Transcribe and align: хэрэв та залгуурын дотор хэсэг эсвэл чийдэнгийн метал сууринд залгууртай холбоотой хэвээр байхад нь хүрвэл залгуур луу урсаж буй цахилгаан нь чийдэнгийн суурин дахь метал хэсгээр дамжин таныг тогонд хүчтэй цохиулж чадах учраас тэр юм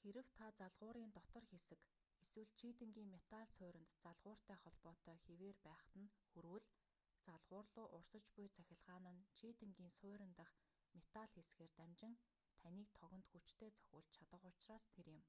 хэрэв 0.00 0.28
та 0.38 0.46
залгуурын 0.58 1.10
дотор 1.18 1.44
хэсэг 1.52 1.80
эсвэл 2.24 2.50
чийдэнгийн 2.60 3.10
метал 3.16 3.46
сууринд 3.56 3.90
залгууртай 4.04 4.58
холбоотой 4.64 5.16
хэвээр 5.26 5.56
байхад 5.68 5.92
нь 6.02 6.12
хүрвэл 6.30 6.66
залгуур 7.26 7.66
луу 7.74 7.88
урсаж 7.96 8.24
буй 8.36 8.48
цахилгаан 8.56 9.04
нь 9.16 9.26
чийдэнгийн 9.38 9.92
суурин 9.98 10.32
дахь 10.40 10.56
метал 10.98 11.28
хэсгээр 11.36 11.72
дамжин 11.78 12.14
таныг 12.62 12.88
тогонд 13.00 13.26
хүчтэй 13.32 13.70
цохиулж 13.78 14.08
чадах 14.16 14.42
учраас 14.50 14.84
тэр 14.94 15.06
юм 15.18 15.22